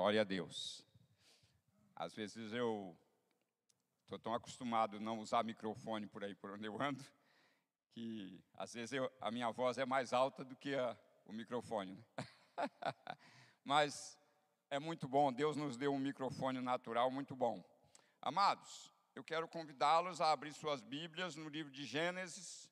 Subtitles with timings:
[0.00, 0.82] Glória a Deus.
[1.94, 2.96] Às vezes eu
[4.00, 7.04] estou tão acostumado a não usar microfone por aí por onde eu ando,
[7.90, 11.92] que às vezes eu, a minha voz é mais alta do que a, o microfone.
[11.96, 12.24] Né?
[13.62, 14.18] Mas
[14.70, 17.62] é muito bom, Deus nos deu um microfone natural muito bom.
[18.22, 22.70] Amados, eu quero convidá-los a abrir suas Bíblias no livro de Gênesis,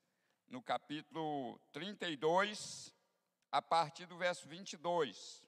[0.48, 2.90] no capítulo 32,
[3.52, 5.46] a partir do verso 22.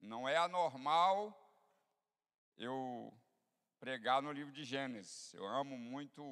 [0.00, 1.36] Não é anormal
[2.56, 3.12] eu
[3.78, 5.32] pregar no livro de Gênesis.
[5.34, 6.22] Eu amo muito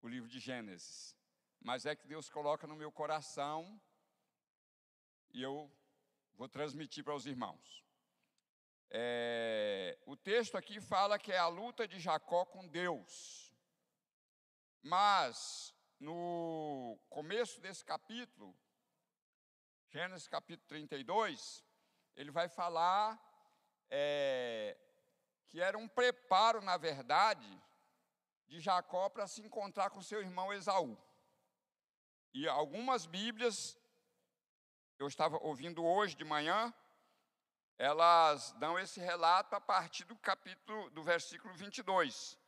[0.00, 1.16] o livro de Gênesis.
[1.60, 3.80] Mas é que Deus coloca no meu coração
[5.30, 5.70] e eu
[6.34, 7.84] vou transmitir para os irmãos.
[8.90, 13.52] É, o texto aqui fala que é a luta de Jacó com Deus.
[14.82, 18.56] Mas no começo desse capítulo,
[19.90, 21.64] Gênesis capítulo 32,
[22.14, 23.18] ele vai falar
[23.88, 24.76] é,
[25.46, 27.48] que era um preparo, na verdade,
[28.46, 30.94] de Jacó para se encontrar com seu irmão Esaú.
[32.34, 33.78] E algumas Bíblias,
[34.98, 36.72] eu estava ouvindo hoje de manhã,
[37.78, 42.38] elas dão esse relato a partir do capítulo, do versículo 22.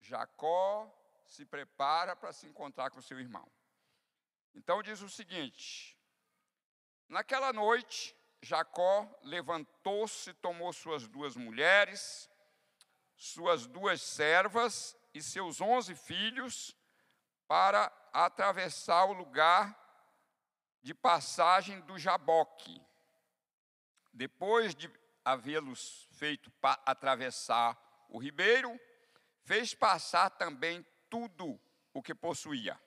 [0.00, 0.92] Jacó
[1.26, 3.48] se prepara para se encontrar com seu irmão.
[4.56, 5.96] Então diz o seguinte:
[7.08, 12.28] Naquela noite, Jacó levantou-se, tomou suas duas mulheres,
[13.14, 16.74] suas duas servas e seus onze filhos
[17.46, 19.76] para atravessar o lugar
[20.82, 22.82] de passagem do Jaboque.
[24.12, 24.90] Depois de
[25.24, 28.80] havê-los feito atravessar o ribeiro,
[29.42, 31.60] fez passar também tudo
[31.92, 32.80] o que possuía.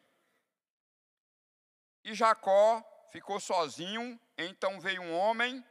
[2.04, 5.64] E Jacó ficou sozinho, então veio um homem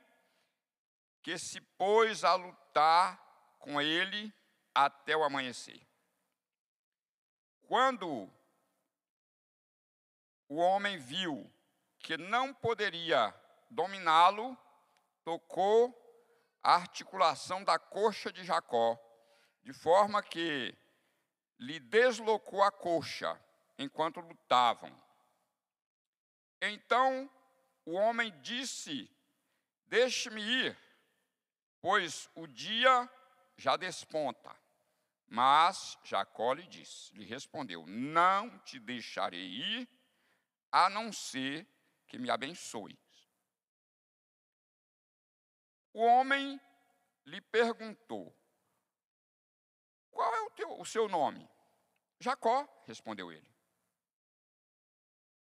[1.23, 3.19] que se pôs a lutar
[3.59, 4.33] com ele
[4.75, 5.81] até o amanhecer.
[7.67, 8.30] Quando
[10.48, 11.51] o homem viu
[11.98, 13.35] que não poderia
[13.70, 14.57] dominá-lo,
[15.23, 15.95] tocou
[16.63, 18.98] a articulação da coxa de Jacó,
[19.63, 20.75] de forma que
[21.58, 23.39] lhe deslocou a coxa
[23.77, 24.91] enquanto lutavam.
[26.61, 27.30] Então
[27.85, 29.11] o homem disse:
[29.86, 30.79] Deixe-me ir,
[31.80, 33.11] pois o dia
[33.57, 34.55] já desponta.
[35.30, 39.89] Mas Jacó lhe disse, lhe respondeu: Não te deixarei ir,
[40.73, 41.67] a não ser
[42.07, 42.96] que me abençoes.
[45.92, 46.61] O homem
[47.27, 48.35] lhe perguntou:
[50.11, 51.48] Qual é o, teu, o seu nome?
[52.19, 53.48] Jacó, respondeu ele.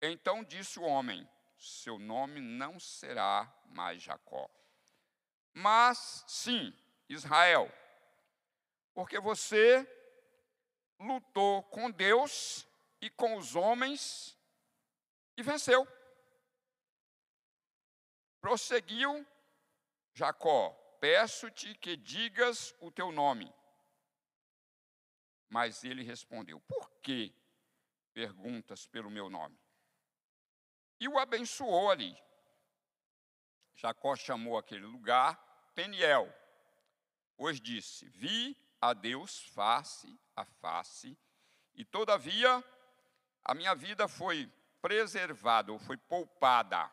[0.01, 4.51] Então disse o homem: Seu nome não será mais Jacó,
[5.53, 6.77] mas sim
[7.09, 7.73] Israel,
[8.95, 9.87] porque você
[10.99, 12.67] lutou com Deus
[13.01, 14.37] e com os homens
[15.37, 15.87] e venceu.
[18.41, 19.27] Prosseguiu
[20.12, 20.71] Jacó:
[21.01, 23.53] Peço-te que digas o teu nome.
[25.49, 27.35] Mas ele respondeu: Por que
[28.12, 29.59] perguntas pelo meu nome?
[30.99, 32.17] E o abençoou ali.
[33.75, 35.37] Jacó chamou aquele lugar
[35.75, 36.33] Peniel,
[37.37, 41.19] pois disse: Vi a Deus face a face,
[41.75, 42.65] e todavia
[43.45, 46.91] a minha vida foi preservada, ou foi poupada.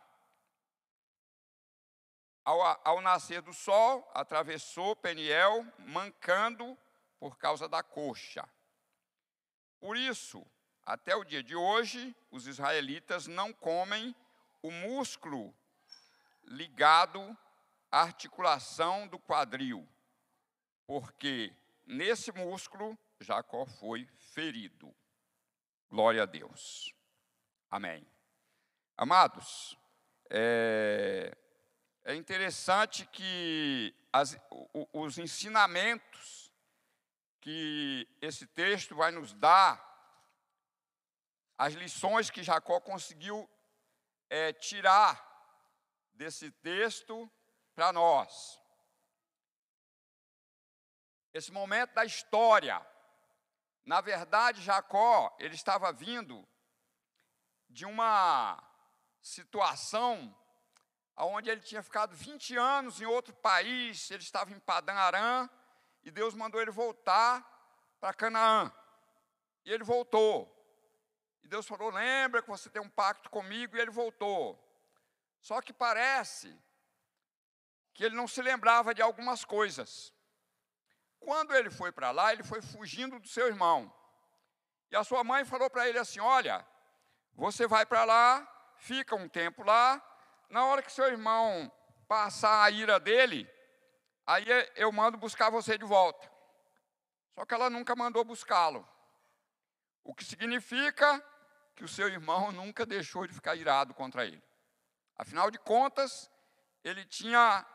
[2.45, 6.77] Ao, ao nascer do sol, atravessou Peniel, mancando
[7.17, 8.47] por causa da coxa.
[9.79, 10.45] Por isso,
[10.85, 14.15] até o dia de hoje, os israelitas não comem
[14.61, 15.55] o músculo
[16.45, 17.37] ligado
[17.91, 19.87] à articulação do quadril,
[20.85, 21.53] porque
[21.85, 24.93] nesse músculo Jacó foi ferido.
[25.89, 26.93] Glória a Deus.
[27.69, 28.05] Amém.
[28.97, 29.77] Amados,
[30.29, 31.35] é,
[32.03, 34.37] é interessante que as,
[34.91, 36.51] os ensinamentos
[37.39, 39.92] que esse texto vai nos dar
[41.57, 43.49] as lições que Jacó conseguiu
[44.29, 45.21] é, tirar
[46.13, 47.31] desse texto
[47.75, 48.59] para nós.
[51.33, 52.85] Esse momento da história.
[53.85, 56.47] Na verdade, Jacó, ele estava vindo
[57.69, 58.63] de uma
[59.21, 60.35] situação
[61.17, 65.49] onde ele tinha ficado 20 anos em outro país, ele estava em Padã Arã,
[66.03, 67.41] e Deus mandou ele voltar
[67.99, 68.71] para Canaã.
[69.65, 70.52] E ele voltou.
[71.43, 74.59] E Deus falou: lembra que você tem um pacto comigo, e ele voltou.
[75.41, 76.57] Só que parece
[77.93, 80.13] que ele não se lembrava de algumas coisas.
[81.19, 83.93] Quando ele foi para lá, ele foi fugindo do seu irmão.
[84.89, 86.65] E a sua mãe falou para ele assim: Olha,
[87.33, 88.47] você vai para lá,
[88.77, 90.01] fica um tempo lá,
[90.49, 91.71] na hora que seu irmão
[92.07, 93.49] passar a ira dele,
[94.25, 96.31] aí eu mando buscar você de volta.
[97.33, 98.87] Só que ela nunca mandou buscá-lo.
[100.03, 101.23] O que significa
[101.75, 104.41] que o seu irmão nunca deixou de ficar irado contra ele.
[105.15, 106.29] Afinal de contas,
[106.83, 107.65] ele tinha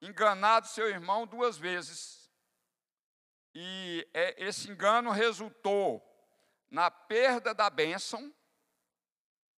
[0.00, 2.30] enganado seu irmão duas vezes.
[3.54, 6.02] E é, esse engano resultou
[6.70, 8.34] na perda da bênção,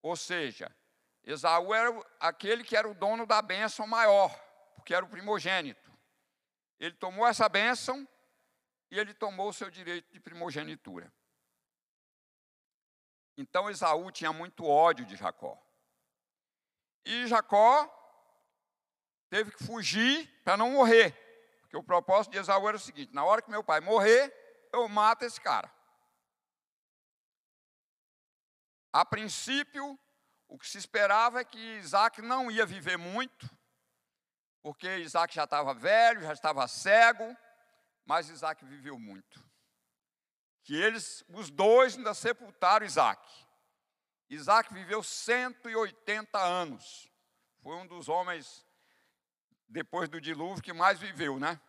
[0.02, 0.74] ou seja,
[1.22, 1.90] Esaú era
[2.20, 4.30] aquele que era o dono da bênção maior,
[4.74, 5.92] porque era o primogênito.
[6.78, 8.06] Ele tomou essa bênção
[8.90, 11.10] e ele tomou o seu direito de primogenitura.
[13.36, 15.60] Então Esaú tinha muito ódio de Jacó.
[17.04, 17.90] E Jacó
[19.28, 21.12] teve que fugir para não morrer.
[21.62, 24.32] Porque o propósito de Esaú era o seguinte: na hora que meu pai morrer,
[24.72, 25.72] eu mato esse cara.
[28.92, 29.98] A princípio,
[30.46, 33.50] o que se esperava é que Isaac não ia viver muito,
[34.62, 37.36] porque Isaac já estava velho, já estava cego,
[38.04, 39.44] mas Isaac viveu muito.
[40.64, 43.22] Que eles, os dois, ainda sepultaram Isaac.
[44.28, 47.08] Isaac viveu 180 anos.
[47.62, 48.66] Foi um dos homens,
[49.68, 51.60] depois do dilúvio, que mais viveu, né?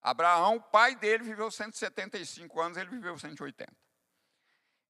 [0.00, 3.72] Abraão, pai dele, viveu 175 anos, ele viveu 180.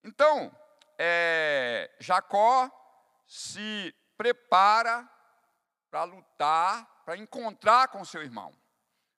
[0.04, 0.54] Então,
[0.98, 2.70] é, Jacó
[3.26, 5.08] se prepara
[5.90, 8.56] para lutar, para encontrar com seu irmão.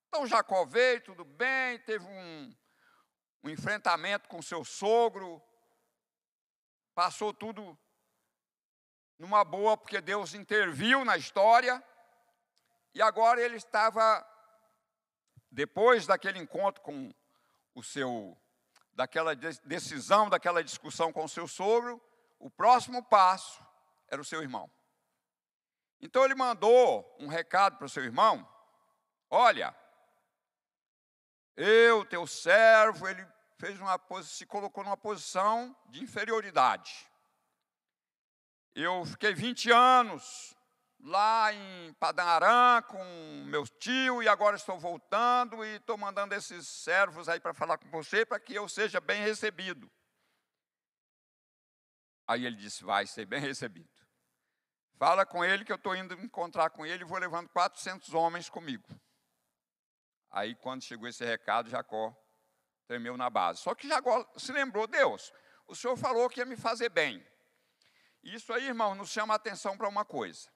[0.08, 2.56] Então Jacó veio, tudo bem, teve um,
[3.44, 5.40] um enfrentamento com seu sogro,
[6.94, 7.78] passou tudo
[9.18, 11.84] numa boa, porque Deus interviu na história,
[12.94, 14.26] e agora ele estava,
[15.50, 17.12] depois daquele encontro com
[17.74, 18.34] o seu
[18.94, 22.00] daquela decisão, daquela discussão com o seu sogro,
[22.38, 23.62] o próximo passo
[24.08, 24.70] era o seu irmão.
[26.00, 28.48] Então ele mandou um recado para o seu irmão:
[29.28, 29.76] Olha,
[31.56, 33.26] eu, teu servo, ele
[33.58, 37.06] fez uma se colocou numa posição de inferioridade.
[38.74, 40.56] Eu fiquei 20 anos
[41.00, 47.28] lá em Padanarã com meu tio e agora estou voltando e estou mandando esses servos
[47.28, 49.90] aí para falar com você para que eu seja bem recebido.
[52.26, 53.88] Aí ele disse: Vai ser bem recebido.
[54.96, 58.48] Fala com ele que eu estou indo encontrar com ele e vou levando 400 homens
[58.48, 58.88] comigo.
[60.34, 62.14] Aí, quando chegou esse recado, Jacó
[62.86, 63.60] tremeu na base.
[63.60, 65.32] Só que Jacó se lembrou: Deus,
[65.66, 67.24] o senhor falou que ia me fazer bem.
[68.22, 70.52] Isso aí, irmão, nos chama atenção para uma coisa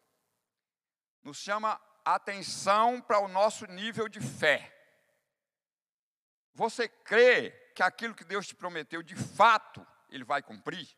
[1.23, 4.75] nos chama atenção para o nosso nível de fé.
[6.55, 10.89] Você crê que aquilo que Deus te prometeu, de fato, Ele vai cumprir?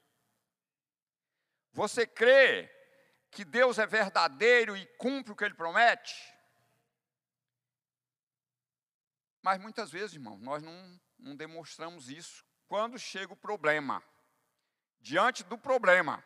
[1.73, 2.71] Você crê
[3.31, 6.15] que Deus é verdadeiro e cumpre o que Ele promete?
[9.43, 14.03] Mas muitas vezes, irmão, nós não, não demonstramos isso quando chega o problema.
[15.01, 16.23] Diante do problema.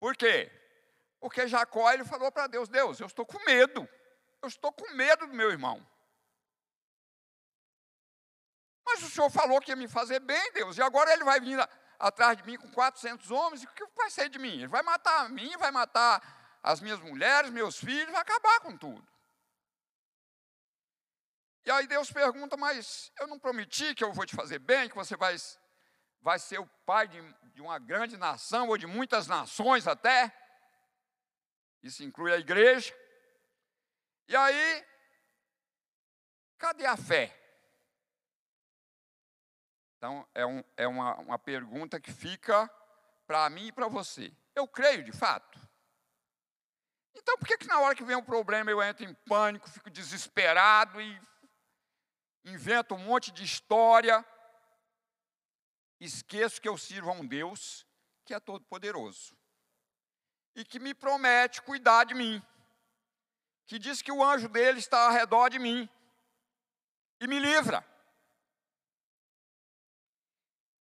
[0.00, 0.50] Por quê?
[1.20, 3.88] Porque Jacó ele falou para Deus: Deus, eu estou com medo.
[4.42, 5.84] Eu estou com medo do meu irmão.
[8.84, 11.58] Mas o Senhor falou que ia me fazer bem, Deus, e agora ele vai vir
[11.98, 14.54] atrás de mim com 400 homens, e o que vai ser de mim?
[14.54, 18.76] Ele vai matar a mim, vai matar as minhas mulheres, meus filhos, vai acabar com
[18.76, 19.06] tudo.
[21.64, 24.94] E aí Deus pergunta, mas eu não prometi que eu vou te fazer bem, que
[24.94, 25.36] você vai,
[26.20, 27.20] vai ser o pai de,
[27.52, 30.34] de uma grande nação, ou de muitas nações até?
[31.82, 32.94] Isso inclui a igreja.
[34.26, 34.84] E aí,
[36.58, 37.34] cadê a fé?
[39.96, 42.70] Então, é, um, é uma, uma pergunta que fica
[43.26, 44.32] para mim e para você.
[44.54, 45.58] Eu creio de fato?
[47.14, 49.90] Então, por que, que na hora que vem um problema eu entro em pânico, fico
[49.90, 51.20] desesperado e
[52.50, 54.24] invento um monte de história?
[56.00, 57.86] Esqueço que eu sirvo a um Deus
[58.24, 59.36] que é todo-poderoso
[60.54, 62.42] e que me promete cuidar de mim,
[63.66, 65.88] que diz que o anjo dele está ao redor de mim
[67.20, 67.84] e me livra.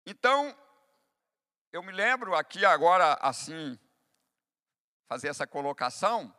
[0.05, 0.57] Então,
[1.71, 3.79] eu me lembro aqui agora, assim,
[5.07, 6.35] fazer essa colocação,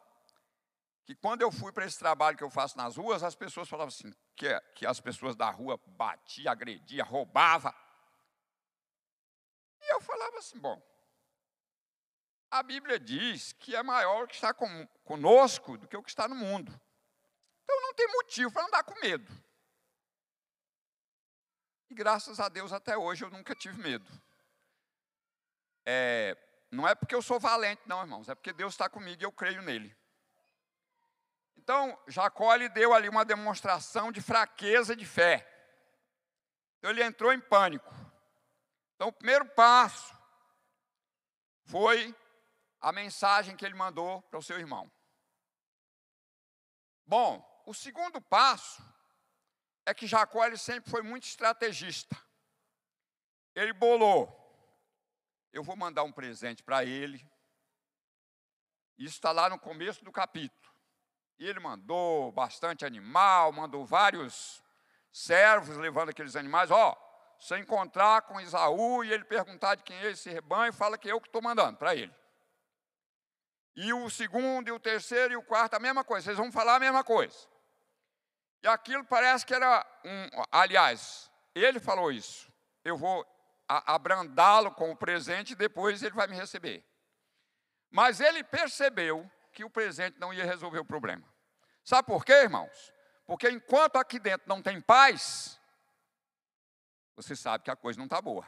[1.10, 3.88] que quando eu fui para esse trabalho que eu faço nas ruas, as pessoas falavam
[3.88, 7.74] assim, que, que as pessoas da rua batiam, agrediam, roubavam.
[9.82, 10.80] E eu falava assim, bom,
[12.52, 16.28] a Bíblia diz que é maior o que está conosco do que o que está
[16.28, 16.80] no mundo.
[17.64, 19.34] Então não tem motivo para andar com medo.
[21.90, 24.08] E graças a Deus até hoje eu nunca tive medo.
[25.88, 26.38] É,
[26.70, 29.32] não é porque eu sou valente, não, irmãos, é porque Deus está comigo e eu
[29.32, 29.98] creio nele.
[31.70, 35.48] Então, Jacó lhe deu ali uma demonstração de fraqueza de fé.
[36.80, 37.94] Então, ele entrou em pânico.
[38.96, 40.18] Então, o primeiro passo
[41.66, 42.16] foi
[42.82, 44.92] a mensagem que ele mandou para o seu irmão.
[47.06, 48.82] Bom, o segundo passo
[49.86, 52.20] é que Jacó ele sempre foi muito estrategista.
[53.54, 54.28] Ele bolou.
[55.54, 57.24] Eu vou mandar um presente para ele.
[58.98, 60.69] Isso está lá no começo do capítulo.
[61.40, 64.62] E ele mandou bastante animal, mandou vários
[65.12, 66.70] servos levando aqueles animais.
[66.70, 70.98] Ó, oh, se encontrar com Isaú e ele perguntar de quem é esse rebanho, fala
[70.98, 72.14] que eu que estou mandando para ele.
[73.74, 76.26] E o segundo, e o terceiro, e o quarto, a mesma coisa.
[76.26, 77.48] Vocês vão falar a mesma coisa.
[78.62, 80.44] E aquilo parece que era um.
[80.52, 82.52] Aliás, ele falou isso.
[82.84, 83.26] Eu vou
[83.66, 86.84] abrandá-lo com o presente e depois ele vai me receber.
[87.90, 89.30] Mas ele percebeu
[89.60, 91.28] que o presente não ia resolver o problema.
[91.84, 92.94] Sabe por quê, irmãos?
[93.26, 95.60] Porque enquanto aqui dentro não tem paz,
[97.14, 98.48] você sabe que a coisa não está boa.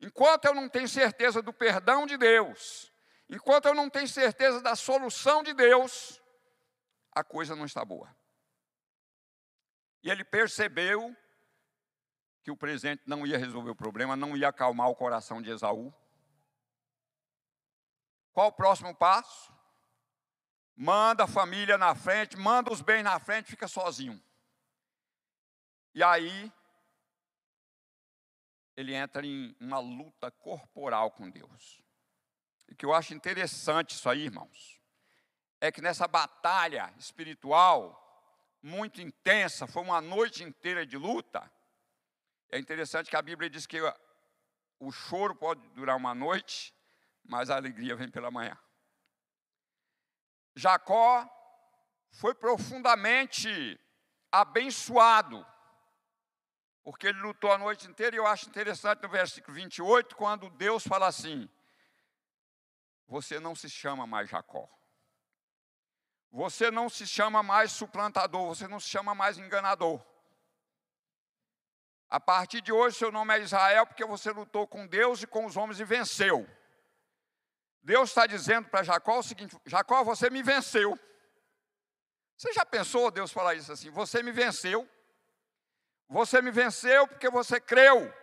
[0.00, 2.90] Enquanto eu não tenho certeza do perdão de Deus,
[3.28, 6.18] enquanto eu não tenho certeza da solução de Deus,
[7.12, 8.08] a coisa não está boa.
[10.02, 11.14] E ele percebeu
[12.42, 15.92] que o presente não ia resolver o problema, não ia acalmar o coração de Esaú.
[18.32, 19.57] Qual o próximo passo?
[20.80, 24.22] Manda a família na frente, manda os bens na frente, fica sozinho.
[25.92, 26.52] E aí,
[28.76, 31.82] ele entra em uma luta corporal com Deus.
[32.68, 34.80] E que eu acho interessante isso aí, irmãos,
[35.60, 38.00] é que nessa batalha espiritual,
[38.62, 41.50] muito intensa, foi uma noite inteira de luta.
[42.50, 43.80] É interessante que a Bíblia diz que
[44.78, 46.72] o choro pode durar uma noite,
[47.24, 48.56] mas a alegria vem pela manhã.
[50.58, 51.24] Jacó
[52.10, 53.78] foi profundamente
[54.32, 55.46] abençoado,
[56.82, 60.82] porque ele lutou a noite inteira, e eu acho interessante no versículo 28, quando Deus
[60.84, 61.48] fala assim:
[63.06, 64.68] Você não se chama mais Jacó,
[66.28, 70.04] você não se chama mais suplantador, você não se chama mais enganador.
[72.10, 75.46] A partir de hoje, seu nome é Israel, porque você lutou com Deus e com
[75.46, 76.57] os homens e venceu.
[77.88, 81.00] Deus está dizendo para Jacó o seguinte: Jacó, você me venceu.
[82.36, 83.88] Você já pensou Deus falar isso assim?
[83.88, 84.86] Você me venceu.
[86.06, 88.14] Você me venceu porque você creu.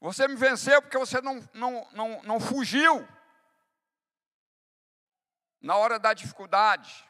[0.00, 3.08] Você me venceu porque você não, não, não, não fugiu
[5.58, 7.08] na hora da dificuldade.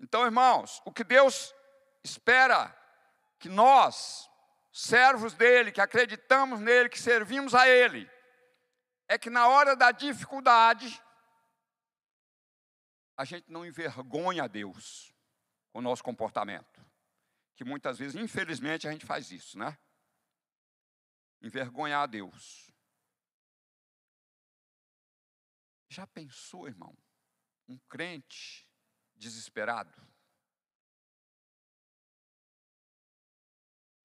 [0.00, 1.54] Então, irmãos, o que Deus
[2.02, 2.76] espera
[3.38, 4.28] que nós,
[4.72, 8.10] servos dele, que acreditamos nele, que servimos a ele,
[9.08, 11.02] é que na hora da dificuldade,
[13.16, 15.12] a gente não envergonha a Deus
[15.72, 16.86] com o nosso comportamento.
[17.56, 19.76] Que muitas vezes, infelizmente, a gente faz isso, né?
[21.42, 22.70] Envergonhar a Deus.
[25.88, 26.96] Já pensou, irmão?
[27.68, 28.66] um crente
[29.14, 29.94] desesperado.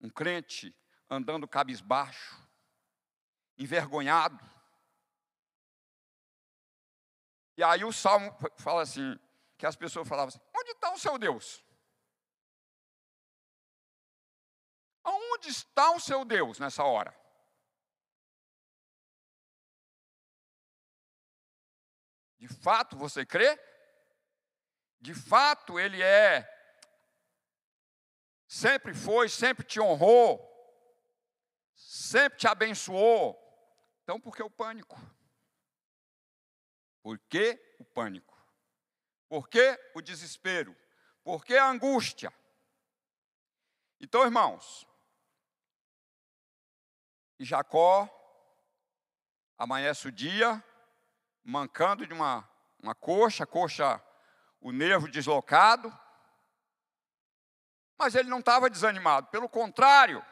[0.02, 0.76] Um crente
[1.10, 2.38] andando cabisbaixo,
[3.58, 4.44] envergonhado.
[7.56, 9.20] E aí o salmo fala assim,
[9.58, 11.64] que as pessoas falavam assim, onde está o seu Deus?
[15.04, 17.16] Aonde está o seu Deus nessa hora?
[22.40, 23.58] De fato você crê?
[25.00, 26.50] De fato ele é,
[28.48, 30.42] sempre foi, sempre te honrou,
[31.76, 33.38] sempre te abençoou.
[34.04, 34.98] Então por que o pânico?
[37.04, 38.34] Por que o pânico?
[39.28, 40.76] Por que o desespero?
[41.22, 42.34] Por que a angústia?
[44.00, 44.88] Então, irmãos,
[47.40, 48.10] Jacó
[49.58, 50.64] amanhece o dia,
[51.44, 54.02] mancando de uma, uma coxa, coxa,
[54.62, 55.92] o nervo deslocado.
[57.98, 60.26] Mas ele não estava desanimado, pelo contrário,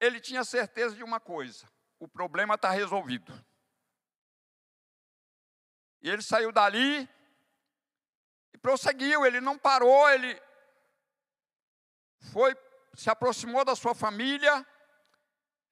[0.00, 3.32] ele tinha certeza de uma coisa: o problema está resolvido.
[6.04, 7.08] E ele saiu dali
[8.52, 10.38] e prosseguiu, ele não parou, ele
[12.30, 12.54] foi,
[12.94, 14.66] se aproximou da sua família,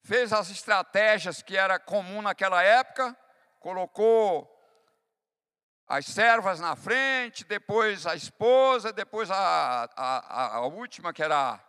[0.03, 3.15] fez as estratégias que era comum naquela época,
[3.61, 4.51] colocou
[5.87, 11.63] as servas na frente, depois a esposa, depois a, a, a última, que era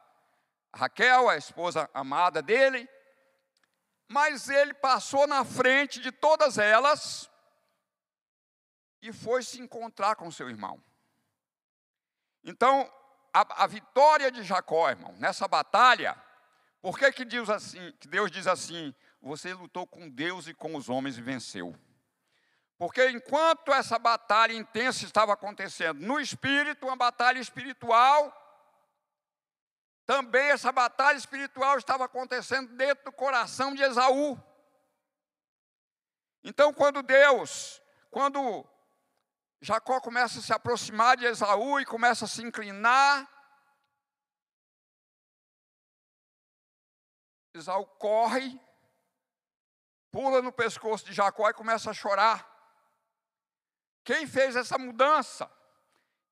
[0.74, 2.90] Raquel, a esposa amada dele.
[4.08, 7.30] Mas ele passou na frente de todas elas
[9.04, 10.82] e foi se encontrar com seu irmão.
[12.42, 12.90] Então,
[13.34, 16.16] a, a vitória de Jacó, irmão, nessa batalha,
[16.82, 18.96] por que, que, Deus, assim, que Deus diz assim?
[19.22, 21.76] Você lutou com Deus e com os homens e venceu.
[22.78, 28.32] Porque enquanto essa batalha intensa estava acontecendo no espírito, uma batalha espiritual,
[30.06, 34.42] também essa batalha espiritual estava acontecendo dentro do coração de Esaú.
[36.42, 38.66] Então, quando Deus, quando
[39.64, 43.26] Jacó começa a se aproximar de Esaú e começa a se inclinar.
[47.54, 48.60] Esaú corre,
[50.12, 52.46] pula no pescoço de Jacó e começa a chorar.
[54.04, 55.50] Quem fez essa mudança?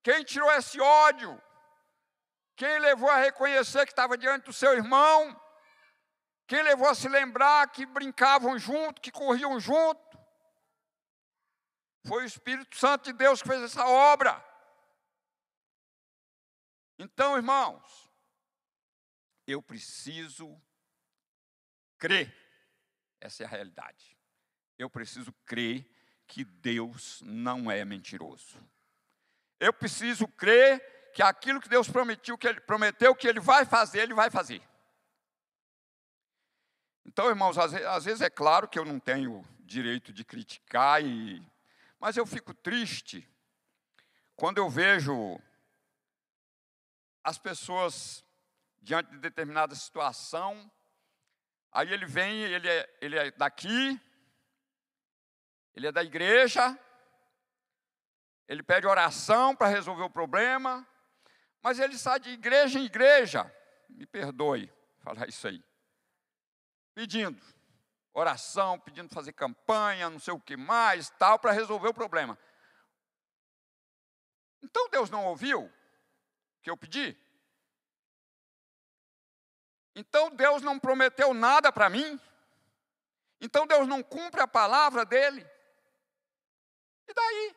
[0.03, 1.41] Quem tirou esse ódio?
[2.57, 5.39] Quem levou a reconhecer que estava diante do seu irmão?
[6.47, 10.10] Quem levou a se lembrar que brincavam junto, que corriam junto?
[12.05, 14.43] Foi o Espírito Santo de Deus que fez essa obra.
[16.97, 18.09] Então, irmãos,
[19.47, 20.59] eu preciso
[21.97, 22.35] crer,
[23.19, 24.17] essa é a realidade.
[24.77, 25.89] Eu preciso crer
[26.27, 28.57] que Deus não é mentiroso.
[29.59, 33.99] Eu preciso crer que aquilo que Deus prometeu, que Ele prometeu que Ele vai fazer,
[33.99, 34.61] Ele vai fazer.
[37.05, 41.45] Então, irmãos, às vezes é claro que eu não tenho direito de criticar e
[42.01, 43.29] mas eu fico triste
[44.35, 45.39] quando eu vejo
[47.23, 48.25] as pessoas
[48.81, 50.69] diante de determinada situação,
[51.71, 54.01] aí ele vem, ele é, ele é daqui,
[55.75, 56.75] ele é da igreja,
[58.47, 60.87] ele pede oração para resolver o problema,
[61.61, 63.43] mas ele sai de igreja em igreja,
[63.87, 65.63] me perdoe falar isso aí,
[66.95, 67.39] pedindo
[68.13, 72.37] oração, pedindo fazer campanha, não sei o que mais, tal, para resolver o problema.
[74.61, 75.71] Então Deus não ouviu o
[76.61, 77.17] que eu pedi?
[79.95, 82.19] Então Deus não prometeu nada para mim?
[83.39, 85.47] Então Deus não cumpre a palavra dele?
[87.07, 87.55] E daí?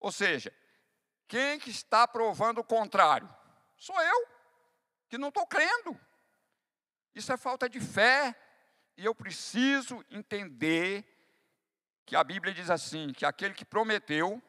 [0.00, 0.54] Ou seja,
[1.26, 3.28] quem que está provando o contrário?
[3.76, 4.28] Sou eu,
[5.08, 5.98] que não estou crendo.
[7.14, 8.34] Isso é falta de fé,
[9.02, 11.04] e eu preciso entender
[12.06, 14.40] que a Bíblia diz assim: que aquele que prometeu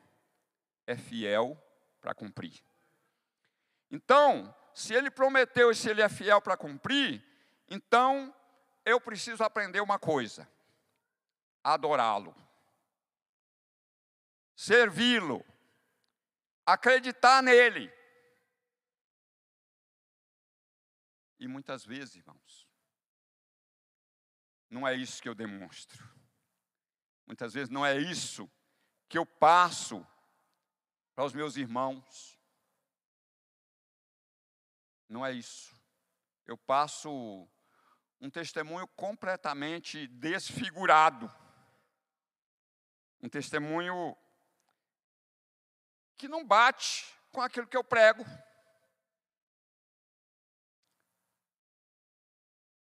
[0.85, 1.59] é fiel
[1.99, 2.63] para cumprir.
[3.89, 7.25] Então, se ele prometeu e se ele é fiel para cumprir,
[7.67, 8.31] então
[8.85, 10.47] eu preciso aprender uma coisa:
[11.63, 12.35] adorá-lo,
[14.55, 15.43] servi-lo,
[16.63, 17.91] acreditar nele.
[21.39, 22.62] E muitas vezes, irmãos,
[24.73, 26.03] não é isso que eu demonstro.
[27.27, 28.49] Muitas vezes não é isso
[29.07, 30.05] que eu passo
[31.13, 32.39] para os meus irmãos.
[35.07, 35.79] Não é isso.
[36.43, 37.47] Eu passo
[38.19, 41.31] um testemunho completamente desfigurado.
[43.21, 44.17] Um testemunho
[46.17, 48.25] que não bate com aquilo que eu prego.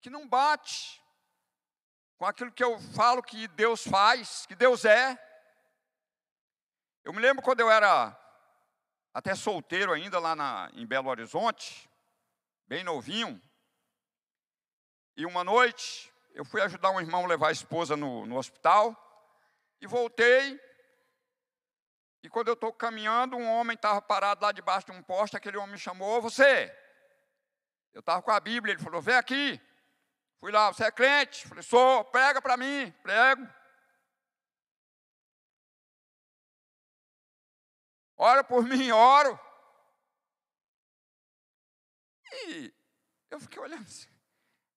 [0.01, 1.02] Que não bate
[2.23, 5.19] com aquilo que eu falo que Deus faz, que Deus é.
[7.03, 8.17] Eu me lembro quando eu era
[9.13, 11.91] até solteiro ainda lá na, em Belo Horizonte,
[12.69, 13.43] bem novinho,
[15.17, 18.97] e uma noite eu fui ajudar um irmão a levar a esposa no, no hospital,
[19.81, 20.61] e voltei,
[22.23, 25.57] e quando eu estou caminhando, um homem estava parado lá debaixo de um poste, aquele
[25.57, 26.73] homem me chamou, você,
[27.93, 29.61] eu estava com a Bíblia, ele falou, vem aqui,
[30.43, 31.47] Fui lá, você é crente?
[31.47, 33.49] Falei, sou, prega para mim, prego.
[38.17, 39.39] Ora por mim, oro.
[42.33, 42.75] E
[43.31, 44.11] eu fiquei olhando assim.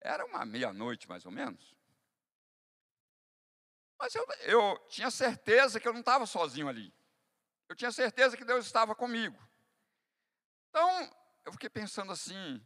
[0.01, 1.75] Era uma meia-noite, mais ou menos.
[3.97, 6.93] Mas eu, eu tinha certeza que eu não estava sozinho ali.
[7.67, 9.35] Eu tinha certeza que Deus estava comigo.
[10.69, 11.11] Então,
[11.43, 12.63] eu fiquei pensando assim: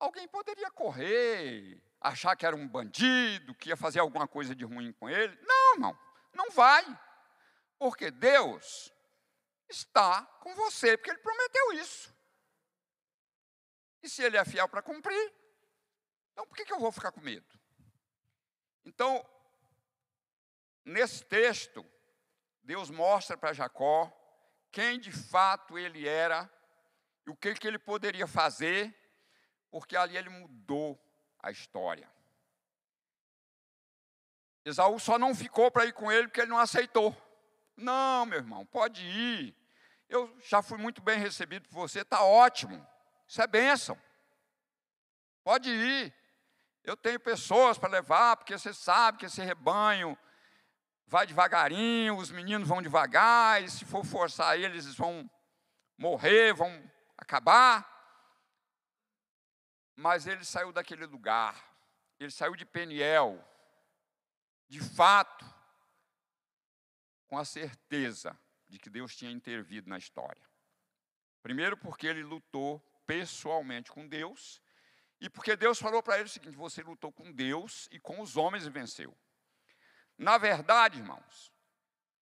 [0.00, 4.92] Alguém poderia correr, achar que era um bandido, que ia fazer alguma coisa de ruim
[4.94, 5.38] com ele.
[5.42, 5.98] Não, irmão,
[6.32, 6.84] não vai.
[7.78, 8.92] Porque Deus
[9.68, 12.12] está com você, porque Ele prometeu isso.
[14.02, 15.32] E se Ele é fiel para cumprir,
[16.32, 17.46] então por que, que eu vou ficar com medo?
[18.84, 19.24] Então,
[20.84, 21.86] nesse texto,
[22.62, 24.10] Deus mostra para Jacó
[24.72, 26.50] quem de fato ele era
[27.26, 28.94] e o que, que ele poderia fazer,
[29.70, 30.98] porque ali ele mudou
[31.38, 32.08] a história.
[34.64, 37.16] Esaú só não ficou para ir com ele porque ele não aceitou.
[37.76, 39.56] Não, meu irmão, pode ir.
[40.08, 42.86] Eu já fui muito bem recebido por você, está ótimo.
[43.26, 43.96] Isso é bênção.
[45.42, 46.14] Pode ir.
[46.82, 50.18] Eu tenho pessoas para levar, porque você sabe que esse rebanho
[51.06, 55.28] vai devagarinho, os meninos vão devagar, e se for forçar eles, eles vão
[55.98, 56.70] morrer, vão
[57.16, 57.89] acabar.
[60.00, 61.62] Mas ele saiu daquele lugar,
[62.18, 63.38] ele saiu de Peniel,
[64.66, 65.44] de fato,
[67.26, 68.34] com a certeza
[68.66, 70.42] de que Deus tinha intervido na história.
[71.42, 74.62] Primeiro, porque ele lutou pessoalmente com Deus,
[75.20, 78.38] e porque Deus falou para ele o seguinte: você lutou com Deus e com os
[78.38, 79.14] homens e venceu.
[80.16, 81.52] Na verdade, irmãos,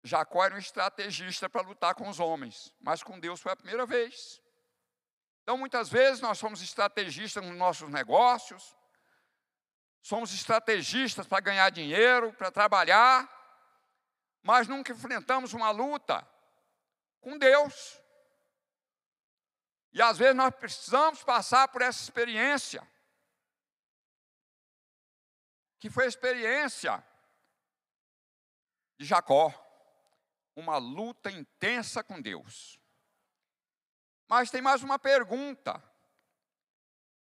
[0.03, 3.85] Jacó era um estrategista para lutar com os homens, mas com Deus foi a primeira
[3.85, 4.41] vez.
[5.51, 8.77] Então, muitas vezes, nós somos estrategistas nos nossos negócios,
[10.01, 13.29] somos estrategistas para ganhar dinheiro, para trabalhar,
[14.45, 16.25] mas nunca enfrentamos uma luta
[17.21, 18.01] com Deus.
[19.93, 22.89] E às vezes nós precisamos passar por essa experiência,
[25.81, 27.05] que foi a experiência
[28.97, 29.53] de Jacó,
[30.55, 32.80] uma luta intensa com Deus.
[34.31, 35.83] Mas tem mais uma pergunta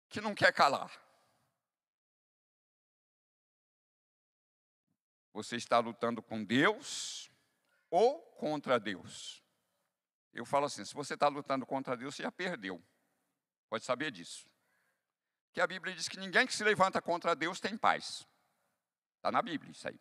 [0.10, 0.92] que não quer calar.
[5.34, 7.32] Você está lutando com Deus
[7.90, 9.44] ou contra Deus?
[10.32, 12.80] Eu falo assim: se você está lutando contra Deus, você já perdeu.
[13.68, 14.48] Pode saber disso.
[15.52, 18.24] Que a Bíblia diz que ninguém que se levanta contra Deus tem paz.
[19.16, 20.00] Está na Bíblia isso aí.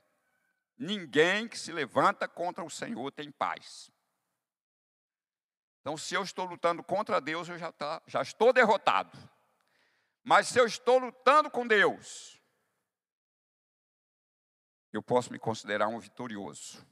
[0.77, 3.91] Ninguém que se levanta contra o Senhor tem paz.
[5.83, 9.19] Então, se eu estou lutando contra Deus, eu já, tá, já estou derrotado.
[10.23, 12.41] Mas se eu estou lutando com Deus,
[14.93, 16.87] eu posso me considerar um vitorioso.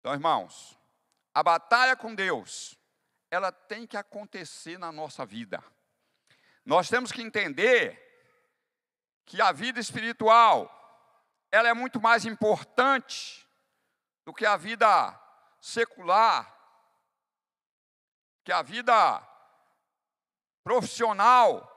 [0.00, 0.78] Então, irmãos,
[1.34, 2.78] a batalha com Deus,
[3.30, 5.62] ela tem que acontecer na nossa vida.
[6.64, 8.00] Nós temos que entender
[9.26, 10.70] que a vida espiritual,
[11.50, 13.46] ela é muito mais importante
[14.24, 15.20] do que a vida
[15.60, 16.61] secular,
[18.44, 19.28] que a vida
[20.62, 21.68] profissional.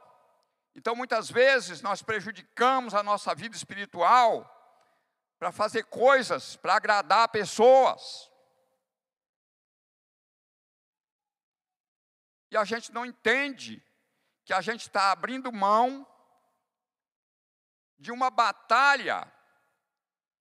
[0.75, 4.51] Então, muitas vezes, nós prejudicamos a nossa vida espiritual
[5.38, 8.32] para fazer coisas para agradar pessoas.
[12.51, 13.84] E a gente não entende
[14.45, 16.08] que a gente está abrindo mão
[17.97, 19.32] de uma batalha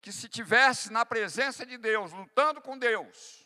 [0.01, 3.38] que, se tivesse na presença de Deus, lutando com Deus,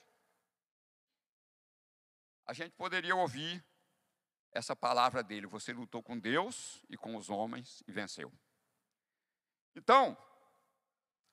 [2.45, 3.63] a gente poderia ouvir
[4.51, 8.31] essa palavra dele: Você lutou com Deus e com os homens e venceu.
[9.75, 10.17] Então,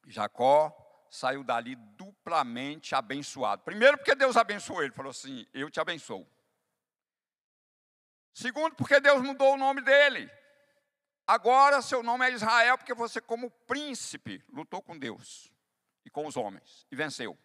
[0.07, 0.75] Jacó
[1.11, 3.63] saiu dali duplamente abençoado.
[3.63, 6.27] Primeiro, porque Deus abençoou ele, falou assim: Eu te abençoo.
[8.33, 10.31] Segundo, porque Deus mudou o nome dele.
[11.27, 15.53] Agora seu nome é Israel, porque você, como príncipe, lutou com Deus
[16.05, 17.39] e com os homens e venceu.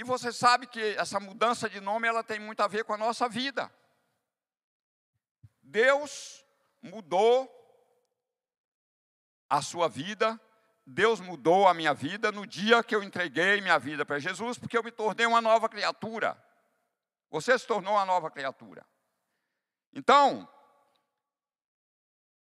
[0.00, 2.96] E você sabe que essa mudança de nome ela tem muito a ver com a
[2.96, 3.70] nossa vida.
[5.60, 6.42] Deus
[6.80, 7.46] mudou
[9.46, 10.40] a sua vida,
[10.86, 14.78] Deus mudou a minha vida no dia que eu entreguei minha vida para Jesus, porque
[14.78, 16.42] eu me tornei uma nova criatura.
[17.28, 18.86] Você se tornou uma nova criatura.
[19.92, 20.48] Então,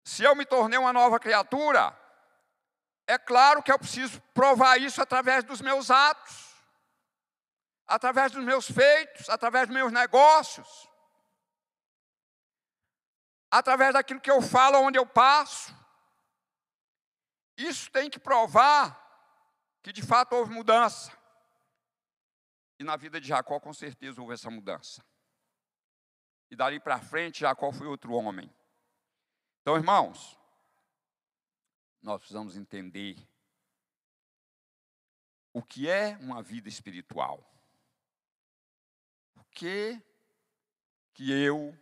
[0.03, 1.97] se eu me tornei uma nova criatura,
[3.07, 6.44] é claro que eu preciso provar isso através dos meus atos,
[7.87, 10.89] através dos meus feitos, através dos meus negócios,
[13.51, 15.73] através daquilo que eu falo onde eu passo.
[17.57, 19.01] Isso tem que provar
[19.81, 21.15] que de fato houve mudança.
[22.77, 25.05] E na vida de Jacó, com certeza, houve essa mudança.
[26.51, 28.53] E dali para frente, Jacó foi outro homem.
[29.61, 30.37] Então, irmãos,
[32.01, 33.15] nós precisamos entender
[35.53, 37.54] o que é uma vida espiritual.
[39.55, 39.99] Que,
[41.13, 41.73] que eu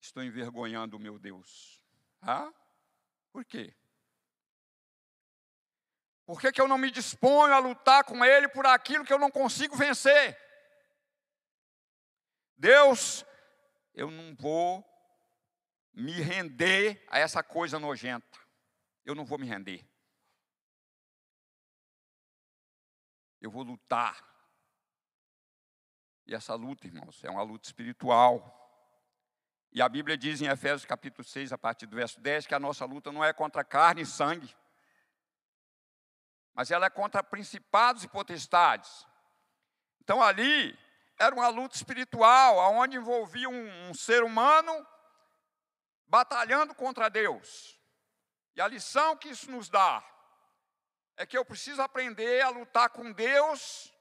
[0.00, 1.84] estou envergonhando o meu Deus?
[2.22, 2.50] Ah?
[3.30, 3.76] Por quê?
[6.24, 9.18] Por que, que eu não me disponho a lutar com Ele por aquilo que eu
[9.18, 10.38] não consigo vencer?
[12.56, 13.24] Deus,
[13.92, 14.82] eu não vou
[15.92, 18.38] me render a essa coisa nojenta.
[19.04, 19.86] Eu não vou me render.
[23.40, 24.29] Eu vou lutar.
[26.30, 28.56] E essa luta, irmãos, é uma luta espiritual.
[29.72, 32.60] E a Bíblia diz em Efésios capítulo 6, a partir do verso 10, que a
[32.60, 34.56] nossa luta não é contra carne e sangue,
[36.54, 39.04] mas ela é contra principados e potestades.
[40.02, 40.78] Então ali
[41.18, 44.86] era uma luta espiritual, onde envolvia um, um ser humano
[46.06, 47.76] batalhando contra Deus.
[48.54, 50.00] E a lição que isso nos dá
[51.16, 53.92] é que eu preciso aprender a lutar com Deus,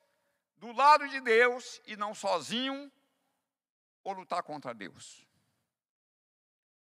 [0.60, 2.92] do lado de Deus e não sozinho,
[4.04, 5.26] ou lutar contra Deus.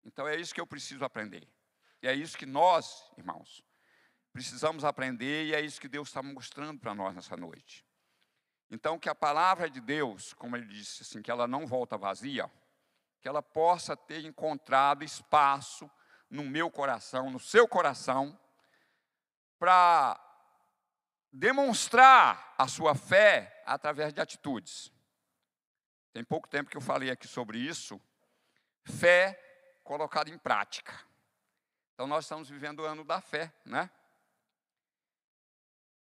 [0.04, 1.46] Então é isso que eu preciso aprender.
[2.02, 3.62] E é isso que nós, irmãos,
[4.32, 7.84] precisamos aprender e é isso que Deus está mostrando para nós nessa noite.
[8.70, 12.50] Então que a palavra de Deus, como ele disse assim, que ela não volta vazia,
[13.20, 15.90] que ela possa ter encontrado espaço
[16.30, 18.38] no meu coração, no seu coração,
[19.58, 20.25] para
[21.36, 24.90] demonstrar a sua fé através de atitudes.
[26.12, 28.00] Tem pouco tempo que eu falei aqui sobre isso.
[28.84, 29.34] Fé
[29.84, 30.98] colocado em prática.
[31.92, 33.90] Então nós estamos vivendo o ano da fé, né?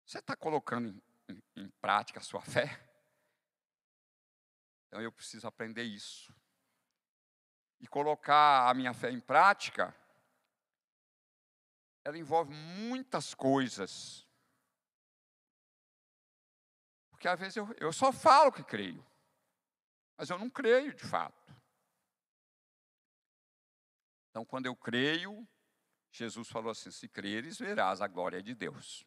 [0.06, 2.86] Você está colocando em, em, em prática a sua fé?
[4.88, 6.36] Então eu preciso aprender isso.
[7.80, 9.96] E colocar a minha fé em prática,
[12.04, 14.28] ela envolve muitas coisas.
[17.22, 19.06] Porque às vezes eu, eu só falo que creio,
[20.18, 21.56] mas eu não creio de fato.
[24.32, 25.48] Então, quando eu creio,
[26.12, 29.06] Jesus falou assim: se creres, verás a glória de Deus.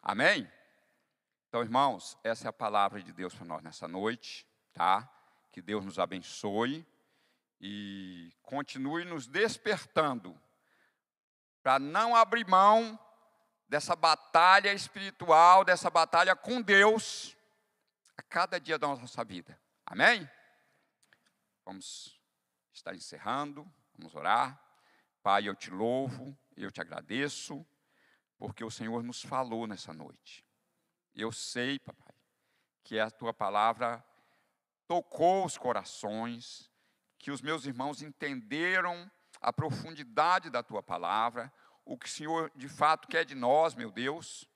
[0.00, 0.50] Amém?
[1.48, 5.06] Então, irmãos, essa é a palavra de Deus para nós nessa noite, tá?
[5.52, 6.86] Que Deus nos abençoe
[7.60, 10.34] e continue nos despertando
[11.62, 12.98] para não abrir mão
[13.74, 17.36] dessa batalha espiritual, dessa batalha com Deus
[18.16, 19.60] a cada dia da nossa vida.
[19.84, 20.30] Amém?
[21.64, 22.16] Vamos
[22.72, 24.62] está encerrando, vamos orar.
[25.24, 27.66] Pai, eu te louvo, eu te agradeço,
[28.38, 30.46] porque o Senhor nos falou nessa noite.
[31.12, 32.14] Eu sei, papai,
[32.84, 34.04] que a tua palavra
[34.86, 36.70] tocou os corações,
[37.18, 39.10] que os meus irmãos entenderam
[39.40, 41.52] a profundidade da tua palavra,
[41.84, 44.48] o que o Senhor de fato quer de nós, meu Deus,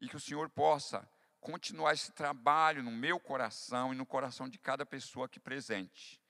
[0.00, 1.08] e que o Senhor possa
[1.40, 6.22] continuar esse trabalho no meu coração e no coração de cada pessoa aqui presente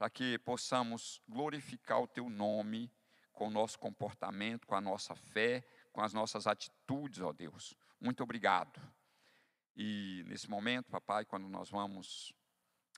[0.00, 2.90] para que possamos glorificar o teu nome
[3.34, 7.76] com o nosso comportamento, com a nossa fé, com as nossas atitudes, ó Deus.
[8.00, 8.80] Muito obrigado.
[9.76, 12.32] E nesse momento, papai, quando nós vamos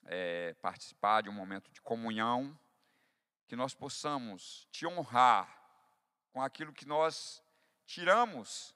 [0.05, 2.57] é, participar de um momento de comunhão,
[3.49, 5.62] que nós possamos te honrar
[6.33, 7.43] com aquilo que nós
[7.87, 8.75] tiramos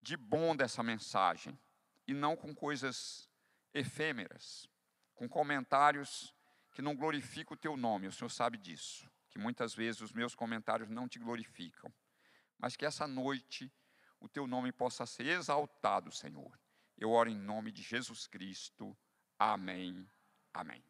[0.00, 1.58] de bom dessa mensagem,
[2.06, 3.28] e não com coisas
[3.74, 4.68] efêmeras,
[5.14, 6.34] com comentários
[6.72, 10.34] que não glorifica o teu nome, o Senhor sabe disso, que muitas vezes os meus
[10.34, 11.92] comentários não te glorificam,
[12.56, 13.70] mas que essa noite
[14.20, 16.58] o teu nome possa ser exaltado, Senhor.
[16.96, 18.96] Eu oro em nome de Jesus Cristo.
[19.38, 20.08] Amém.
[20.52, 20.88] Amém.